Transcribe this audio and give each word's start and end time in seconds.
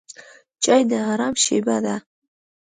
چای 0.63 0.81
د 0.89 0.91
آرام 1.11 1.33
شېبه 1.43 1.77
ده. 1.85 1.95